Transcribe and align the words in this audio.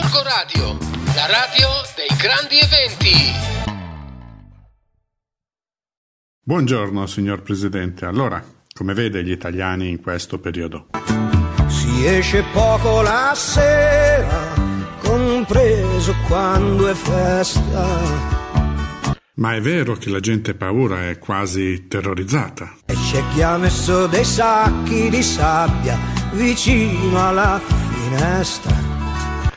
Gorgo 0.00 0.22
Radio, 0.22 0.78
la 1.16 1.26
radio 1.26 1.68
dei 1.96 2.16
grandi 2.16 2.56
eventi. 2.56 3.32
Buongiorno, 6.40 7.04
signor 7.06 7.42
Presidente. 7.42 8.04
Allora, 8.04 8.40
come 8.72 8.94
vede 8.94 9.24
gli 9.24 9.32
italiani 9.32 9.88
in 9.88 10.00
questo 10.00 10.38
periodo? 10.38 10.86
Si 11.66 12.06
esce 12.06 12.44
poco 12.52 13.02
la 13.02 13.32
sera, 13.34 14.54
compreso 15.02 16.14
quando 16.28 16.88
è 16.88 16.94
festa. 16.94 17.86
Ma 19.34 19.54
è 19.56 19.60
vero 19.60 19.94
che 19.94 20.10
la 20.10 20.20
gente 20.20 20.54
paura, 20.54 21.08
è 21.08 21.18
quasi 21.18 21.88
terrorizzata. 21.88 22.76
E 22.86 22.94
c'è 22.94 23.20
chi 23.32 23.42
ha 23.42 23.56
messo 23.56 24.06
dei 24.06 24.24
sacchi 24.24 25.10
di 25.10 25.22
sabbia 25.24 25.98
vicino 26.34 27.28
alla 27.28 27.60
finestra. 27.60 28.97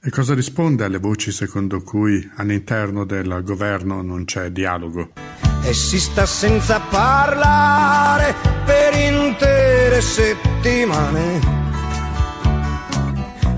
E 0.03 0.09
cosa 0.09 0.33
risponde 0.33 0.83
alle 0.83 0.97
voci 0.97 1.31
secondo 1.31 1.83
cui 1.83 2.27
all'interno 2.37 3.05
del 3.05 3.41
governo 3.43 4.01
non 4.01 4.25
c'è 4.25 4.49
dialogo? 4.49 5.11
E 5.61 5.75
si 5.75 5.99
sta 5.99 6.25
senza 6.25 6.79
parlare 6.79 8.33
per 8.65 8.95
intere 8.95 10.01
settimane. 10.01 11.39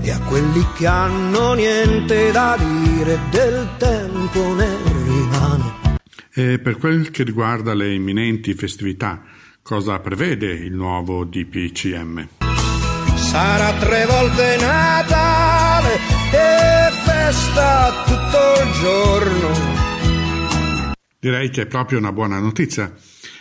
E 0.02 0.10
a 0.10 0.20
quelli 0.28 0.66
che 0.76 0.86
hanno 0.86 1.54
niente 1.54 2.30
da 2.30 2.58
dire 2.58 3.18
del 3.30 3.66
tempo 3.78 4.54
ne 4.54 4.76
rimane. 5.02 5.72
E 6.30 6.58
per 6.58 6.76
quel 6.76 7.10
che 7.10 7.22
riguarda 7.22 7.72
le 7.72 7.94
imminenti 7.94 8.52
festività, 8.52 9.22
cosa 9.62 9.98
prevede 9.98 10.52
il 10.52 10.74
nuovo 10.74 11.24
DPCM? 11.24 12.28
Sarà 13.14 13.72
tre 13.78 14.04
volte 14.04 14.56
Natale 14.60 15.53
Direi 21.24 21.48
che 21.48 21.62
è 21.62 21.66
proprio 21.66 21.96
una 21.96 22.12
buona 22.12 22.38
notizia. 22.38 22.92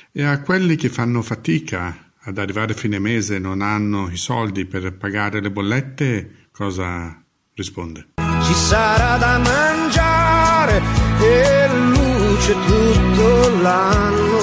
E 0.09 0.23
a 0.23 0.39
quelli 0.39 0.77
che 0.77 0.87
fanno 0.87 1.21
fatica 1.21 2.13
ad 2.17 2.37
arrivare 2.37 2.71
a 2.71 2.77
fine 2.77 2.97
mese 2.97 3.35
e 3.35 3.39
non 3.39 3.61
hanno 3.61 4.09
i 4.09 4.15
soldi 4.15 4.63
per 4.63 4.93
pagare 4.93 5.41
le 5.41 5.51
bollette, 5.51 6.47
cosa 6.53 7.21
risponde? 7.53 8.11
Ci 8.15 8.53
sarà 8.53 9.17
da 9.17 9.37
mangiare 9.37 10.81
e 11.19 11.67
luce 11.75 12.53
tutto 12.53 13.61
l'anno. 13.61 14.39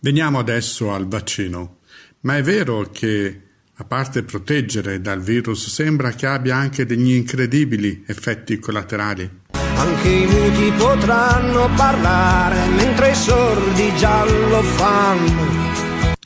Veniamo 0.00 0.38
adesso 0.38 0.92
al 0.92 1.08
vaccino. 1.08 1.78
Ma 2.20 2.36
è 2.36 2.42
vero 2.42 2.90
che, 2.92 3.44
a 3.76 3.84
parte 3.84 4.24
proteggere 4.24 5.00
dal 5.00 5.22
virus, 5.22 5.70
sembra 5.70 6.10
che 6.10 6.26
abbia 6.26 6.56
anche 6.56 6.84
degli 6.84 7.14
incredibili 7.14 8.04
effetti 8.06 8.58
collaterali? 8.58 9.46
Anche 9.78 10.08
i 10.08 10.26
muti 10.26 10.72
potranno 10.76 11.68
parlare 11.76 12.66
mentre 12.66 13.10
i 13.10 13.14
sordi 13.14 13.96
già 13.96 14.24
lo 14.24 14.62
fanno. 14.62 15.66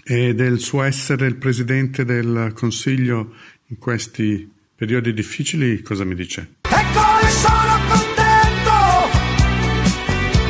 E 0.02 0.34
del 0.34 0.58
suo 0.58 0.82
essere 0.82 1.26
il 1.26 1.36
presidente 1.36 2.04
del 2.04 2.52
Consiglio 2.54 3.34
in 3.68 3.78
questi 3.78 4.50
periodi 4.74 5.12
difficili, 5.12 5.80
cosa 5.82 6.04
mi 6.04 6.14
dice? 6.14 6.54
Ecco, 6.62 7.00
sono 7.28 7.78
contento 7.88 8.72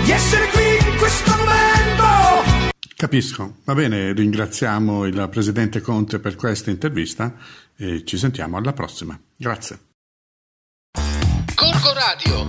di 0.04 0.10
essere 0.10 0.46
qui 0.48 0.90
in 0.90 0.96
questo 0.98 1.30
momento. 1.30 2.72
Capisco. 2.96 3.56
Va 3.64 3.74
bene, 3.74 4.12
ringraziamo 4.12 5.04
il 5.06 5.28
presidente 5.30 5.80
Conte 5.80 6.18
per 6.18 6.36
questa 6.36 6.70
intervista 6.70 7.34
e 7.76 8.04
ci 8.04 8.16
sentiamo 8.16 8.56
alla 8.56 8.72
prossima. 8.72 9.18
Grazie. 9.36 9.78
Gorgo 11.54 11.92
Radio, 11.92 12.48